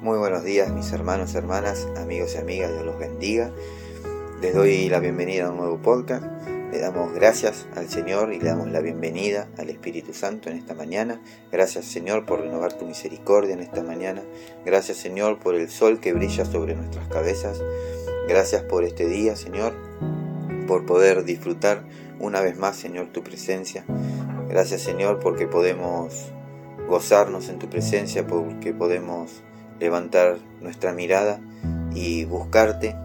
Muy 0.00 0.16
buenos 0.16 0.44
días 0.44 0.72
mis 0.72 0.92
hermanos, 0.92 1.34
hermanas, 1.34 1.88
amigos 1.96 2.36
y 2.36 2.38
amigas, 2.38 2.70
Dios 2.70 2.86
los 2.86 3.00
bendiga. 3.00 3.50
Les 4.40 4.54
doy 4.54 4.88
la 4.88 5.00
bienvenida 5.00 5.46
a 5.46 5.50
un 5.50 5.56
nuevo 5.56 5.78
podcast. 5.78 6.24
Le 6.70 6.78
damos 6.78 7.12
gracias 7.12 7.66
al 7.74 7.88
Señor 7.88 8.32
y 8.32 8.38
le 8.38 8.48
damos 8.50 8.70
la 8.70 8.78
bienvenida 8.78 9.48
al 9.58 9.70
Espíritu 9.70 10.14
Santo 10.14 10.50
en 10.50 10.56
esta 10.56 10.74
mañana. 10.74 11.20
Gracias 11.50 11.84
Señor 11.86 12.26
por 12.26 12.42
renovar 12.42 12.74
tu 12.74 12.86
misericordia 12.86 13.54
en 13.54 13.60
esta 13.60 13.82
mañana. 13.82 14.22
Gracias 14.64 14.98
Señor 14.98 15.40
por 15.40 15.56
el 15.56 15.68
sol 15.68 15.98
que 15.98 16.12
brilla 16.12 16.44
sobre 16.44 16.76
nuestras 16.76 17.08
cabezas. 17.08 17.60
Gracias 18.28 18.62
por 18.62 18.84
este 18.84 19.08
día 19.08 19.34
Señor, 19.34 19.74
por 20.68 20.86
poder 20.86 21.24
disfrutar 21.24 21.82
una 22.20 22.40
vez 22.40 22.56
más 22.56 22.76
Señor 22.76 23.08
tu 23.08 23.24
presencia. 23.24 23.84
Gracias 24.48 24.80
Señor 24.80 25.18
porque 25.18 25.48
podemos 25.48 26.30
gozarnos 26.88 27.48
en 27.48 27.58
tu 27.58 27.68
presencia, 27.68 28.28
porque 28.28 28.72
podemos 28.72 29.42
levantar 29.80 30.38
nuestra 30.60 30.92
mirada 30.92 31.40
y 31.94 32.24
buscarte, 32.24 32.96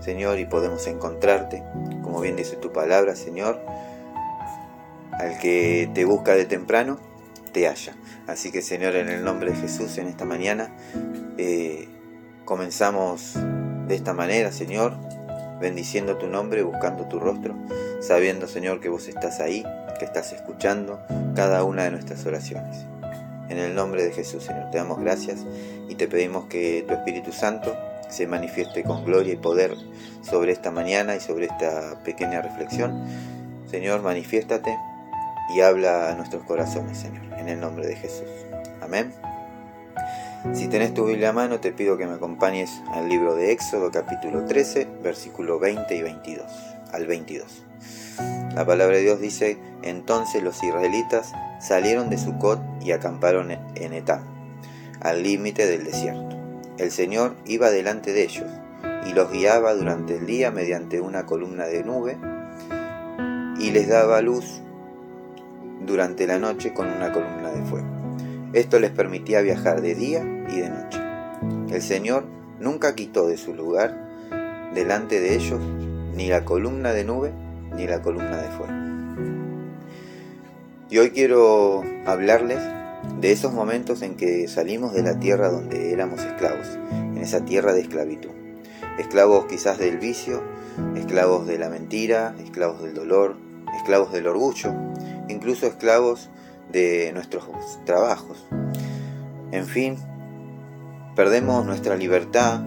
Señor, 0.00 0.38
y 0.38 0.46
podemos 0.46 0.86
encontrarte, 0.86 1.62
como 2.02 2.20
bien 2.20 2.36
dice 2.36 2.56
tu 2.56 2.72
palabra, 2.72 3.16
Señor, 3.16 3.60
al 5.12 5.38
que 5.38 5.90
te 5.94 6.04
busca 6.04 6.34
de 6.34 6.44
temprano, 6.44 6.98
te 7.52 7.66
halla. 7.66 7.94
Así 8.26 8.50
que, 8.50 8.62
Señor, 8.62 8.96
en 8.96 9.08
el 9.08 9.24
nombre 9.24 9.50
de 9.50 9.56
Jesús, 9.56 9.98
en 9.98 10.08
esta 10.08 10.24
mañana, 10.24 10.70
eh, 11.38 11.88
comenzamos 12.44 13.34
de 13.86 13.94
esta 13.94 14.14
manera, 14.14 14.52
Señor, 14.52 14.96
bendiciendo 15.60 16.16
tu 16.16 16.26
nombre, 16.26 16.62
buscando 16.62 17.06
tu 17.06 17.20
rostro, 17.20 17.54
sabiendo, 18.00 18.48
Señor, 18.48 18.80
que 18.80 18.88
vos 18.88 19.06
estás 19.08 19.40
ahí, 19.40 19.64
que 19.98 20.04
estás 20.04 20.32
escuchando 20.32 21.00
cada 21.34 21.62
una 21.64 21.84
de 21.84 21.92
nuestras 21.92 22.24
oraciones. 22.26 22.86
En 23.52 23.58
el 23.58 23.74
nombre 23.74 24.02
de 24.02 24.12
Jesús, 24.12 24.44
Señor, 24.44 24.70
te 24.70 24.78
damos 24.78 24.98
gracias 24.98 25.44
y 25.86 25.94
te 25.96 26.08
pedimos 26.08 26.46
que 26.46 26.86
tu 26.88 26.94
Espíritu 26.94 27.32
Santo 27.32 27.76
se 28.08 28.26
manifieste 28.26 28.82
con 28.82 29.04
gloria 29.04 29.34
y 29.34 29.36
poder 29.36 29.76
sobre 30.22 30.52
esta 30.52 30.70
mañana 30.70 31.16
y 31.16 31.20
sobre 31.20 31.44
esta 31.44 32.02
pequeña 32.02 32.40
reflexión. 32.40 33.06
Señor, 33.70 34.00
manifiéstate 34.00 34.74
y 35.54 35.60
habla 35.60 36.10
a 36.10 36.14
nuestros 36.14 36.44
corazones, 36.44 36.96
Señor, 36.96 37.24
en 37.38 37.50
el 37.50 37.60
nombre 37.60 37.86
de 37.86 37.94
Jesús. 37.94 38.30
Amén. 38.80 39.12
Si 40.54 40.68
tenés 40.68 40.94
tu 40.94 41.04
Biblia 41.04 41.28
a 41.28 41.34
mano, 41.34 41.60
te 41.60 41.72
pido 41.72 41.98
que 41.98 42.06
me 42.06 42.14
acompañes 42.14 42.70
al 42.94 43.10
libro 43.10 43.34
de 43.34 43.52
Éxodo 43.52 43.90
capítulo 43.90 44.46
13, 44.46 44.88
versículo 45.02 45.58
20 45.58 45.94
y 45.94 46.00
22, 46.00 46.46
al 46.92 47.06
22. 47.06 47.64
La 48.54 48.66
palabra 48.66 48.96
de 48.96 49.02
Dios 49.02 49.20
dice, 49.20 49.58
entonces 49.82 50.42
los 50.42 50.62
israelitas 50.62 51.32
salieron 51.60 52.10
de 52.10 52.18
Sucot 52.18 52.60
y 52.82 52.92
acamparon 52.92 53.50
en 53.50 53.92
Etam, 53.92 54.22
al 55.00 55.22
límite 55.22 55.66
del 55.66 55.84
desierto. 55.84 56.36
El 56.78 56.90
Señor 56.90 57.34
iba 57.46 57.70
delante 57.70 58.12
de 58.12 58.24
ellos 58.24 58.50
y 59.06 59.12
los 59.12 59.30
guiaba 59.30 59.74
durante 59.74 60.16
el 60.16 60.26
día 60.26 60.50
mediante 60.50 61.00
una 61.00 61.26
columna 61.26 61.66
de 61.66 61.82
nube 61.82 62.18
y 63.58 63.70
les 63.70 63.88
daba 63.88 64.20
luz 64.20 64.60
durante 65.84 66.26
la 66.26 66.38
noche 66.38 66.72
con 66.72 66.88
una 66.88 67.12
columna 67.12 67.50
de 67.50 67.62
fuego. 67.62 67.86
Esto 68.52 68.78
les 68.78 68.90
permitía 68.90 69.40
viajar 69.40 69.80
de 69.80 69.94
día 69.94 70.22
y 70.50 70.60
de 70.60 70.68
noche. 70.68 71.00
El 71.74 71.82
Señor 71.82 72.24
nunca 72.60 72.94
quitó 72.94 73.26
de 73.26 73.36
su 73.36 73.54
lugar 73.54 73.96
delante 74.74 75.20
de 75.20 75.34
ellos 75.34 75.60
ni 76.14 76.28
la 76.28 76.44
columna 76.44 76.92
de 76.92 77.04
nube 77.04 77.32
ni 77.74 77.86
la 77.86 78.02
columna 78.02 78.36
de 78.36 78.48
fuego. 78.48 78.72
Y 80.90 80.98
hoy 80.98 81.10
quiero 81.10 81.82
hablarles 82.06 82.58
de 83.20 83.32
esos 83.32 83.52
momentos 83.52 84.02
en 84.02 84.16
que 84.16 84.46
salimos 84.48 84.92
de 84.92 85.02
la 85.02 85.18
tierra 85.18 85.48
donde 85.50 85.92
éramos 85.92 86.20
esclavos, 86.20 86.78
en 86.90 87.18
esa 87.18 87.44
tierra 87.44 87.72
de 87.72 87.80
esclavitud. 87.80 88.30
Esclavos 88.98 89.46
quizás 89.46 89.78
del 89.78 89.98
vicio, 89.98 90.42
esclavos 90.96 91.46
de 91.46 91.58
la 91.58 91.70
mentira, 91.70 92.34
esclavos 92.44 92.82
del 92.82 92.94
dolor, 92.94 93.36
esclavos 93.76 94.12
del 94.12 94.26
orgullo, 94.26 94.74
incluso 95.28 95.66
esclavos 95.66 96.28
de 96.70 97.10
nuestros 97.14 97.44
trabajos. 97.84 98.46
En 99.50 99.66
fin, 99.66 99.96
perdemos 101.16 101.64
nuestra 101.64 101.96
libertad 101.96 102.60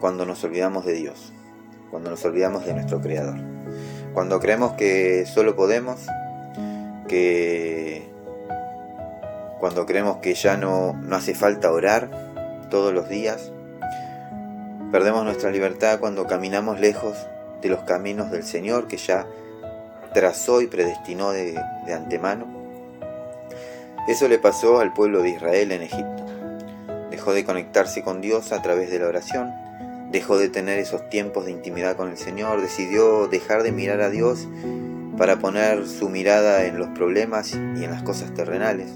cuando 0.00 0.26
nos 0.26 0.42
olvidamos 0.44 0.84
de 0.84 0.94
Dios, 0.94 1.32
cuando 1.96 2.10
nos 2.10 2.22
olvidamos 2.26 2.66
de 2.66 2.74
nuestro 2.74 3.00
Creador. 3.00 3.38
Cuando 4.12 4.38
creemos 4.38 4.72
que 4.72 5.24
solo 5.24 5.56
podemos, 5.56 6.04
que 7.08 8.06
cuando 9.58 9.86
creemos 9.86 10.18
que 10.18 10.34
ya 10.34 10.58
no, 10.58 10.92
no 10.92 11.16
hace 11.16 11.34
falta 11.34 11.72
orar 11.72 12.10
todos 12.68 12.92
los 12.92 13.08
días, 13.08 13.50
perdemos 14.92 15.24
nuestra 15.24 15.50
libertad 15.50 15.98
cuando 15.98 16.26
caminamos 16.26 16.80
lejos 16.80 17.16
de 17.62 17.70
los 17.70 17.80
caminos 17.84 18.30
del 18.30 18.42
Señor 18.44 18.88
que 18.88 18.98
ya 18.98 19.26
trazó 20.12 20.60
y 20.60 20.66
predestinó 20.66 21.30
de, 21.30 21.58
de 21.86 21.94
antemano. 21.94 22.46
Eso 24.06 24.28
le 24.28 24.38
pasó 24.38 24.80
al 24.80 24.92
pueblo 24.92 25.22
de 25.22 25.30
Israel 25.30 25.72
en 25.72 25.80
Egipto. 25.80 26.26
Dejó 27.10 27.32
de 27.32 27.46
conectarse 27.46 28.02
con 28.02 28.20
Dios 28.20 28.52
a 28.52 28.60
través 28.60 28.90
de 28.90 28.98
la 28.98 29.06
oración 29.06 29.65
dejó 30.10 30.38
de 30.38 30.48
tener 30.48 30.78
esos 30.78 31.08
tiempos 31.10 31.46
de 31.46 31.52
intimidad 31.52 31.96
con 31.96 32.10
el 32.10 32.16
Señor, 32.16 32.60
decidió 32.60 33.26
dejar 33.28 33.62
de 33.62 33.72
mirar 33.72 34.00
a 34.00 34.10
Dios 34.10 34.46
para 35.16 35.38
poner 35.38 35.86
su 35.86 36.08
mirada 36.08 36.64
en 36.64 36.78
los 36.78 36.88
problemas 36.88 37.52
y 37.54 37.84
en 37.84 37.90
las 37.90 38.02
cosas 38.02 38.34
terrenales. 38.34 38.90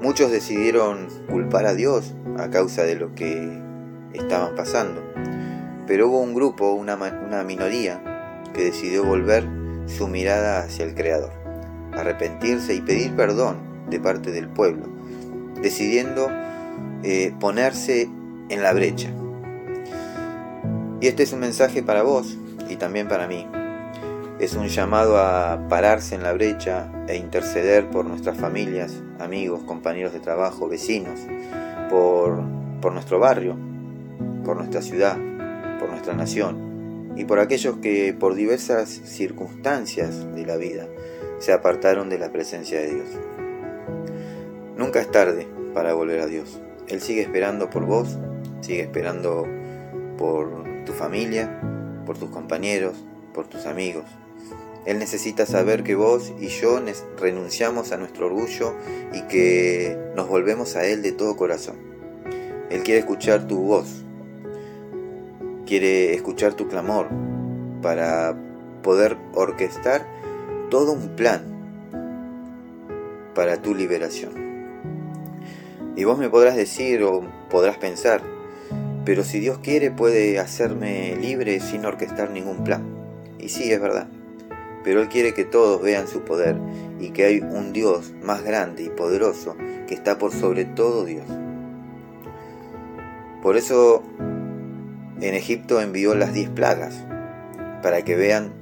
Muchos 0.00 0.30
decidieron 0.30 1.08
culpar 1.30 1.66
a 1.66 1.74
Dios 1.74 2.14
a 2.38 2.50
causa 2.50 2.82
de 2.82 2.96
lo 2.96 3.14
que 3.14 3.58
estaban 4.12 4.54
pasando, 4.54 5.02
pero 5.86 6.08
hubo 6.08 6.20
un 6.20 6.34
grupo, 6.34 6.72
una, 6.72 6.94
una 6.94 7.42
minoría, 7.44 8.00
que 8.54 8.64
decidió 8.64 9.04
volver 9.04 9.44
su 9.86 10.08
mirada 10.08 10.60
hacia 10.60 10.84
el 10.84 10.94
Creador, 10.94 11.32
arrepentirse 11.92 12.74
y 12.74 12.80
pedir 12.80 13.14
perdón 13.14 13.58
de 13.90 14.00
parte 14.00 14.30
del 14.30 14.48
pueblo, 14.48 14.86
decidiendo 15.60 16.28
eh, 17.02 17.34
ponerse 17.38 18.08
en 18.48 18.62
la 18.62 18.72
brecha, 18.72 19.10
y 21.04 21.06
este 21.06 21.22
es 21.22 21.34
un 21.34 21.40
mensaje 21.40 21.82
para 21.82 22.02
vos 22.02 22.38
y 22.70 22.76
también 22.76 23.08
para 23.08 23.28
mí. 23.28 23.46
Es 24.38 24.54
un 24.54 24.68
llamado 24.68 25.18
a 25.18 25.68
pararse 25.68 26.14
en 26.14 26.22
la 26.22 26.32
brecha 26.32 26.90
e 27.06 27.16
interceder 27.18 27.90
por 27.90 28.06
nuestras 28.06 28.38
familias, 28.38 29.02
amigos, 29.18 29.64
compañeros 29.64 30.14
de 30.14 30.20
trabajo, 30.20 30.66
vecinos, 30.66 31.20
por, 31.90 32.40
por 32.80 32.94
nuestro 32.94 33.18
barrio, 33.18 33.54
por 34.46 34.56
nuestra 34.56 34.80
ciudad, 34.80 35.18
por 35.78 35.90
nuestra 35.90 36.14
nación 36.14 37.12
y 37.18 37.26
por 37.26 37.38
aquellos 37.38 37.76
que 37.82 38.16
por 38.18 38.34
diversas 38.34 38.88
circunstancias 38.88 40.34
de 40.34 40.46
la 40.46 40.56
vida 40.56 40.88
se 41.38 41.52
apartaron 41.52 42.08
de 42.08 42.18
la 42.18 42.32
presencia 42.32 42.80
de 42.80 42.94
Dios. 42.94 43.08
Nunca 44.78 45.02
es 45.02 45.10
tarde 45.10 45.46
para 45.74 45.92
volver 45.92 46.20
a 46.20 46.26
Dios. 46.26 46.62
Él 46.88 47.02
sigue 47.02 47.20
esperando 47.20 47.68
por 47.68 47.84
vos, 47.84 48.18
sigue 48.62 48.80
esperando 48.80 49.46
por 50.16 50.64
tu 50.84 50.92
familia, 50.92 51.60
por 52.06 52.18
tus 52.18 52.30
compañeros, 52.30 52.94
por 53.32 53.46
tus 53.46 53.66
amigos. 53.66 54.04
Él 54.86 54.98
necesita 54.98 55.46
saber 55.46 55.82
que 55.82 55.94
vos 55.94 56.32
y 56.38 56.48
yo 56.48 56.78
renunciamos 57.18 57.92
a 57.92 57.96
nuestro 57.96 58.26
orgullo 58.26 58.74
y 59.12 59.22
que 59.22 59.96
nos 60.14 60.28
volvemos 60.28 60.76
a 60.76 60.86
Él 60.86 61.02
de 61.02 61.12
todo 61.12 61.36
corazón. 61.36 61.76
Él 62.70 62.82
quiere 62.82 63.00
escuchar 63.00 63.46
tu 63.46 63.60
voz, 63.60 64.04
quiere 65.66 66.14
escuchar 66.14 66.54
tu 66.54 66.68
clamor 66.68 67.08
para 67.80 68.36
poder 68.82 69.16
orquestar 69.32 70.06
todo 70.70 70.92
un 70.92 71.16
plan 71.16 71.42
para 73.34 73.62
tu 73.62 73.74
liberación. 73.74 74.32
Y 75.96 76.04
vos 76.04 76.18
me 76.18 76.28
podrás 76.28 76.56
decir 76.56 77.02
o 77.04 77.22
podrás 77.48 77.78
pensar, 77.78 78.20
pero 79.04 79.22
si 79.22 79.38
Dios 79.38 79.58
quiere 79.58 79.90
puede 79.90 80.38
hacerme 80.38 81.16
libre 81.16 81.60
sin 81.60 81.84
orquestar 81.84 82.30
ningún 82.30 82.64
plan. 82.64 82.82
Y 83.38 83.48
sí, 83.48 83.70
es 83.70 83.80
verdad. 83.80 84.08
Pero 84.82 85.00
Él 85.00 85.08
quiere 85.08 85.34
que 85.34 85.44
todos 85.44 85.82
vean 85.82 86.08
su 86.08 86.22
poder 86.22 86.56
y 87.00 87.10
que 87.10 87.24
hay 87.24 87.40
un 87.40 87.72
Dios 87.72 88.12
más 88.22 88.42
grande 88.42 88.82
y 88.82 88.88
poderoso 88.88 89.56
que 89.86 89.94
está 89.94 90.18
por 90.18 90.32
sobre 90.32 90.64
todo 90.64 91.04
Dios. 91.04 91.26
Por 93.42 93.56
eso 93.56 94.02
en 95.20 95.34
Egipto 95.34 95.80
envió 95.80 96.14
las 96.14 96.32
diez 96.32 96.48
plagas, 96.48 97.04
para 97.82 98.02
que 98.02 98.16
vean 98.16 98.52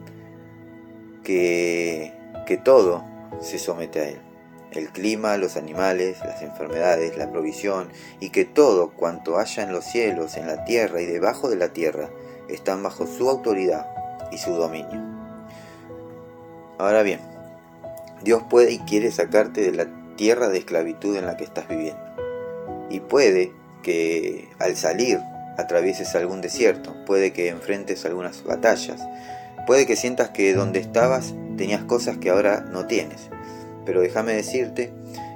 que, 1.23 2.13
que 2.47 2.57
todo 2.57 3.05
se 3.41 3.59
somete 3.59 4.01
a 4.01 4.09
Él 4.09 4.32
el 4.75 4.91
clima, 4.91 5.37
los 5.37 5.57
animales, 5.57 6.19
las 6.21 6.43
enfermedades, 6.43 7.17
la 7.17 7.31
provisión, 7.31 7.89
y 8.21 8.31
que 8.31 8.45
todo 8.45 8.91
cuanto 8.91 9.39
haya 9.39 9.63
en 9.63 9.73
los 9.73 9.85
cielos, 9.85 10.37
en 10.37 10.47
la 10.47 10.65
tierra 10.65 11.01
y 11.01 11.07
debajo 11.07 11.49
de 11.49 11.57
la 11.57 11.73
tierra, 11.73 12.09
están 12.49 12.83
bajo 12.83 13.07
su 13.07 13.29
autoridad 13.29 13.87
y 14.31 14.39
su 14.39 14.53
dominio. 14.53 15.01
Ahora 16.79 17.03
bien, 17.03 17.21
Dios 18.23 18.43
puede 18.49 18.73
y 18.73 18.79
quiere 18.81 19.11
sacarte 19.11 19.61
de 19.61 19.73
la 19.73 19.87
tierra 20.17 20.49
de 20.49 20.59
esclavitud 20.59 21.17
en 21.17 21.27
la 21.27 21.37
que 21.37 21.45
estás 21.45 21.69
viviendo. 21.69 22.03
Y 22.91 23.01
puede 23.01 23.53
que 23.83 24.49
al 24.59 24.77
salir 24.77 25.21
atravieses 25.59 26.15
algún 26.15 26.41
desierto, 26.41 26.95
puede 27.05 27.33
que 27.33 27.49
enfrentes 27.49 28.05
algunas 28.05 28.45
batallas, 28.45 29.01
puede 29.67 29.87
que 29.87 29.97
sientas 29.97 30.31
que 30.31 30.55
donde 30.55 30.81
estabas 30.81 31.35
tenías 31.57 31.85
cosas 31.85 32.19
que 32.19 32.31
ahora 32.31 32.61
no 32.61 32.87
tienes. 32.87 33.29
Pero 33.85 34.01
déjame 34.01 34.35
decirte 34.35 34.93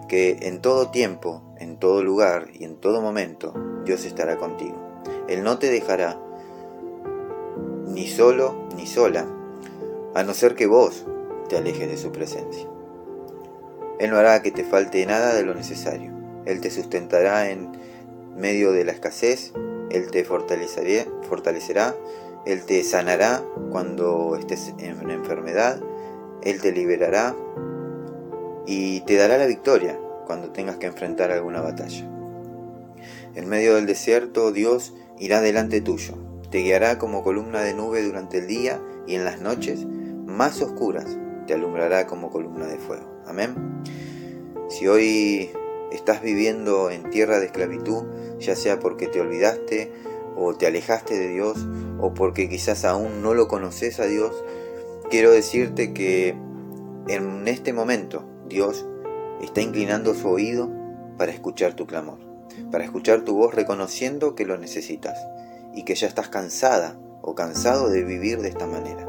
que 0.08 0.38
en 0.42 0.60
todo 0.60 0.90
tiempo, 0.90 1.42
en 1.58 1.78
todo 1.78 2.02
lugar 2.02 2.48
y 2.52 2.64
en 2.64 2.76
todo 2.76 3.00
momento, 3.00 3.54
Dios 3.84 4.04
estará 4.04 4.36
contigo. 4.36 4.76
Él 5.28 5.42
no 5.42 5.58
te 5.58 5.70
dejará 5.70 6.20
ni 7.86 8.06
solo 8.06 8.68
ni 8.76 8.86
sola, 8.86 9.26
a 10.14 10.22
no 10.22 10.34
ser 10.34 10.54
que 10.54 10.66
vos 10.66 11.06
te 11.48 11.56
alejes 11.56 11.88
de 11.88 11.96
su 11.96 12.12
presencia. 12.12 12.68
Él 13.98 14.10
no 14.10 14.18
hará 14.18 14.42
que 14.42 14.50
te 14.50 14.64
falte 14.64 15.04
nada 15.06 15.34
de 15.34 15.42
lo 15.42 15.54
necesario. 15.54 16.12
Él 16.44 16.60
te 16.60 16.70
sustentará 16.70 17.50
en 17.50 17.72
medio 18.36 18.72
de 18.72 18.84
la 18.84 18.92
escasez, 18.92 19.52
Él 19.90 20.10
te 20.10 20.24
fortalecerá, 20.24 21.94
Él 22.44 22.64
te 22.64 22.82
sanará 22.84 23.42
cuando 23.70 24.36
estés 24.36 24.74
en 24.78 25.10
enfermedad, 25.10 25.80
Él 26.42 26.60
te 26.60 26.72
liberará 26.72 27.34
y 28.66 29.00
te 29.02 29.16
dará 29.16 29.38
la 29.38 29.46
victoria 29.46 29.98
cuando 30.26 30.50
tengas 30.50 30.76
que 30.76 30.86
enfrentar 30.86 31.30
alguna 31.30 31.60
batalla. 31.60 32.04
En 33.34 33.48
medio 33.48 33.76
del 33.76 33.86
desierto 33.86 34.52
Dios 34.52 34.94
irá 35.18 35.40
delante 35.40 35.80
tuyo, 35.80 36.14
te 36.50 36.58
guiará 36.58 36.98
como 36.98 37.22
columna 37.22 37.60
de 37.60 37.74
nube 37.74 38.02
durante 38.02 38.38
el 38.38 38.46
día 38.46 38.80
y 39.06 39.14
en 39.14 39.24
las 39.24 39.40
noches 39.40 39.86
más 39.86 40.60
oscuras 40.60 41.16
te 41.46 41.54
alumbrará 41.54 42.06
como 42.06 42.30
columna 42.30 42.66
de 42.66 42.78
fuego. 42.78 43.06
Amén. 43.26 43.54
Si 44.68 44.88
hoy 44.88 45.50
estás 45.92 46.22
viviendo 46.22 46.90
en 46.90 47.08
tierra 47.10 47.38
de 47.38 47.46
esclavitud, 47.46 48.04
ya 48.38 48.56
sea 48.56 48.80
porque 48.80 49.06
te 49.06 49.20
olvidaste 49.20 49.92
o 50.36 50.54
te 50.54 50.66
alejaste 50.66 51.18
de 51.18 51.28
Dios 51.28 51.66
o 52.00 52.14
porque 52.14 52.48
quizás 52.48 52.84
aún 52.84 53.22
no 53.22 53.34
lo 53.34 53.48
conoces 53.48 54.00
a 54.00 54.06
Dios, 54.06 54.44
quiero 55.08 55.30
decirte 55.30 55.92
que 55.92 56.34
en 57.08 57.46
este 57.46 57.72
momento 57.72 58.24
Dios 58.48 58.86
está 59.40 59.60
inclinando 59.60 60.14
su 60.14 60.28
oído 60.28 60.70
para 61.18 61.32
escuchar 61.32 61.74
tu 61.74 61.86
clamor, 61.86 62.18
para 62.70 62.84
escuchar 62.84 63.22
tu 63.22 63.36
voz 63.36 63.54
reconociendo 63.54 64.34
que 64.34 64.46
lo 64.46 64.58
necesitas 64.58 65.18
y 65.74 65.84
que 65.84 65.94
ya 65.94 66.06
estás 66.06 66.28
cansada 66.28 66.96
o 67.22 67.34
cansado 67.34 67.88
de 67.90 68.02
vivir 68.02 68.40
de 68.40 68.48
esta 68.48 68.66
manera, 68.66 69.06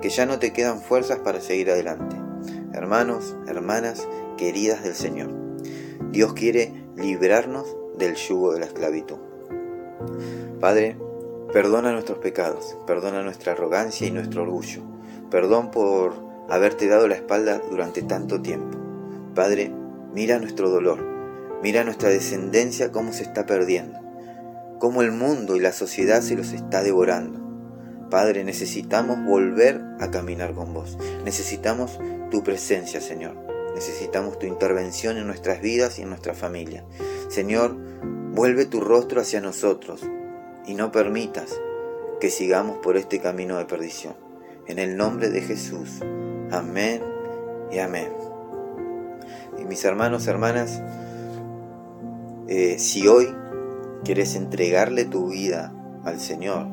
que 0.00 0.10
ya 0.10 0.26
no 0.26 0.38
te 0.38 0.52
quedan 0.52 0.80
fuerzas 0.80 1.18
para 1.20 1.40
seguir 1.40 1.70
adelante. 1.70 2.16
Hermanos, 2.72 3.36
hermanas, 3.46 4.08
queridas 4.36 4.82
del 4.82 4.94
Señor, 4.94 5.30
Dios 6.10 6.32
quiere 6.34 6.72
librarnos 6.96 7.76
del 7.96 8.16
yugo 8.16 8.52
de 8.52 8.60
la 8.60 8.66
esclavitud. 8.66 9.18
Padre, 10.60 10.96
perdona 11.52 11.92
nuestros 11.92 12.18
pecados, 12.18 12.76
perdona 12.86 13.22
nuestra 13.22 13.52
arrogancia 13.52 14.06
y 14.06 14.10
nuestro 14.10 14.42
orgullo, 14.42 14.82
perdón 15.30 15.70
por 15.70 16.14
haberte 16.48 16.88
dado 16.88 17.06
la 17.06 17.14
espalda 17.14 17.60
durante 17.70 18.02
tanto 18.02 18.40
tiempo. 18.42 18.79
Padre, 19.34 19.72
mira 20.12 20.38
nuestro 20.38 20.70
dolor, 20.70 21.04
mira 21.62 21.84
nuestra 21.84 22.08
descendencia 22.08 22.90
cómo 22.90 23.12
se 23.12 23.22
está 23.22 23.46
perdiendo, 23.46 23.98
cómo 24.78 25.02
el 25.02 25.12
mundo 25.12 25.56
y 25.56 25.60
la 25.60 25.72
sociedad 25.72 26.20
se 26.20 26.36
los 26.36 26.52
está 26.52 26.82
devorando. 26.82 27.40
Padre, 28.10 28.42
necesitamos 28.42 29.24
volver 29.24 29.80
a 30.00 30.10
caminar 30.10 30.52
con 30.52 30.74
vos. 30.74 30.98
Necesitamos 31.24 31.98
tu 32.30 32.42
presencia, 32.42 33.00
Señor. 33.00 33.36
Necesitamos 33.74 34.38
tu 34.38 34.46
intervención 34.46 35.16
en 35.16 35.26
nuestras 35.26 35.60
vidas 35.60 35.98
y 35.98 36.02
en 36.02 36.08
nuestra 36.08 36.34
familia. 36.34 36.84
Señor, 37.28 37.76
vuelve 38.32 38.66
tu 38.66 38.80
rostro 38.80 39.20
hacia 39.20 39.40
nosotros 39.40 40.02
y 40.66 40.74
no 40.74 40.90
permitas 40.90 41.56
que 42.20 42.30
sigamos 42.30 42.78
por 42.78 42.96
este 42.96 43.20
camino 43.20 43.58
de 43.58 43.64
perdición. 43.64 44.14
En 44.66 44.78
el 44.78 44.96
nombre 44.96 45.30
de 45.30 45.40
Jesús. 45.40 46.00
Amén 46.50 47.02
y 47.70 47.78
amén. 47.78 48.29
Y 49.60 49.64
mis 49.64 49.84
hermanos, 49.84 50.26
hermanas, 50.26 50.82
eh, 52.48 52.78
si 52.78 53.06
hoy 53.06 53.28
quieres 54.04 54.34
entregarle 54.34 55.04
tu 55.04 55.30
vida 55.30 55.72
al 56.04 56.18
Señor, 56.18 56.66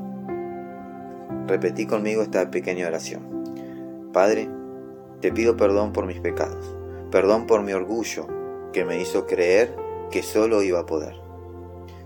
repetí 1.48 1.86
conmigo 1.86 2.22
esta 2.22 2.50
pequeña 2.50 2.88
oración. 2.88 4.10
Padre, 4.14 4.50
te 5.22 5.32
pido 5.32 5.58
perdón 5.58 5.94
por 5.94 6.06
mis 6.06 6.20
pecados, 6.20 6.76
perdón 7.12 7.46
por 7.46 7.62
mi 7.64 7.74
orgullo 7.74 8.28
que 8.72 8.86
me 8.86 9.02
hizo 9.02 9.28
creer 9.28 9.76
que 10.12 10.24
solo 10.24 10.64
iba 10.64 10.80
a 10.80 10.86
poder. 10.86 11.16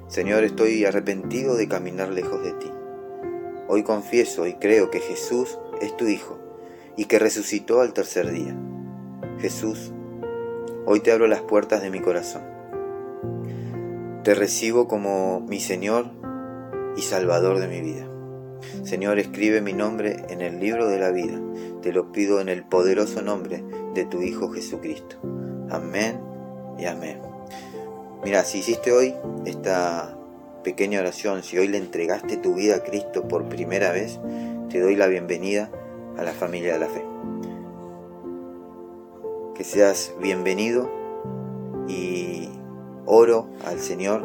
Señor, 0.08 0.44
estoy 0.44 0.84
arrepentido 0.86 1.56
de 1.56 1.68
caminar 1.68 2.10
lejos 2.10 2.44
de 2.44 2.52
ti. 2.54 2.72
Hoy 3.68 3.84
confieso 3.84 4.48
y 4.48 4.56
creo 4.56 4.92
que 4.92 5.00
Jesús 5.00 5.58
es 5.82 5.96
tu 5.96 6.08
Hijo 6.08 6.38
y 6.98 7.06
que 7.06 7.20
resucitó 7.20 7.80
al 7.80 7.94
tercer 7.94 8.30
día. 8.32 8.56
Jesús, 9.40 9.94
Hoy 10.84 11.00
te 11.02 11.12
abro 11.12 11.28
las 11.28 11.42
puertas 11.42 11.84
de 11.84 11.92
mi 11.92 12.00
corazón. 12.00 12.42
Te 14.24 14.34
recibo 14.34 14.88
como 14.88 15.40
mi 15.42 15.60
Señor 15.60 16.08
y 16.98 17.04
Salvador 17.04 17.60
de 17.60 17.68
mi 17.68 17.82
vida. 17.82 18.08
Señor, 18.84 19.20
escribe 19.20 19.62
mi 19.62 19.74
nombre 19.74 20.26
en 20.30 20.42
el 20.42 20.60
libro 20.60 20.88
de 20.88 20.98
la 20.98 21.12
vida. 21.12 21.40
Te 21.84 21.94
lo 21.94 22.12
pido 22.12 22.42
en 22.42 22.50
el 22.50 22.64
poderoso 22.64 23.22
nombre 23.22 23.64
de 23.94 24.06
tu 24.06 24.24
Hijo 24.24 24.50
Jesucristo. 24.50 25.18
Amén 25.70 26.20
y 26.80 26.86
amén. 26.86 27.20
Mira, 28.24 28.44
si 28.44 28.60
hiciste 28.60 28.92
hoy 28.92 29.14
esta 29.46 30.18
pequeña 30.64 31.00
oración, 31.00 31.44
si 31.44 31.60
hoy 31.60 31.68
le 31.68 31.78
entregaste 31.78 32.38
tu 32.38 32.56
vida 32.56 32.78
a 32.78 32.84
Cristo 32.84 33.28
por 33.28 33.50
primera 33.50 33.92
vez, 33.92 34.20
te 34.70 34.80
doy 34.80 34.96
la 34.96 35.06
bienvenida 35.06 35.72
a 36.18 36.24
la 36.24 36.32
familia 36.32 36.74
de 36.74 36.80
la 36.80 36.88
fe 36.88 37.11
que 39.62 39.66
seas 39.66 40.16
bienvenido 40.20 40.90
y 41.88 42.50
oro 43.06 43.48
al 43.64 43.78
Señor 43.78 44.24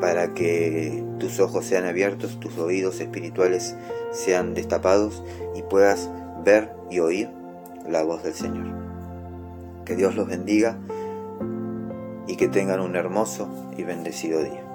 para 0.00 0.34
que 0.34 1.02
tus 1.18 1.40
ojos 1.40 1.64
sean 1.64 1.84
abiertos, 1.84 2.38
tus 2.38 2.56
oídos 2.58 3.00
espirituales 3.00 3.74
sean 4.12 4.54
destapados 4.54 5.24
y 5.56 5.62
puedas 5.62 6.08
ver 6.44 6.70
y 6.92 7.00
oír 7.00 7.28
la 7.88 8.04
voz 8.04 8.22
del 8.22 8.34
Señor. 8.34 8.68
Que 9.84 9.96
Dios 9.96 10.14
los 10.14 10.28
bendiga 10.28 10.78
y 12.28 12.36
que 12.36 12.46
tengan 12.46 12.78
un 12.78 12.94
hermoso 12.94 13.48
y 13.76 13.82
bendecido 13.82 14.44
día. 14.44 14.67